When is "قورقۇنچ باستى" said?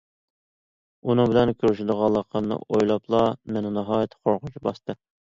4.23-4.97